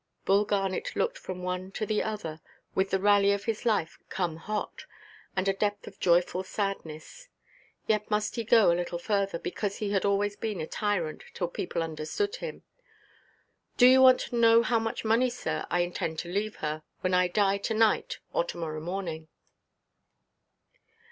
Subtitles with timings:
[0.25, 2.41] Bull Garnet looked from one to the other,
[2.73, 4.85] with the rally of his life come hot,
[5.35, 7.27] and a depth of joyful sadness.
[7.85, 11.49] Yet must he go a little further, because he had always been a tyrant till
[11.49, 12.63] people understood him.
[13.77, 17.13] "Do you want to know how much money, sir, I intend to leave her, when
[17.13, 19.27] I die to–night or to–morrow morning?"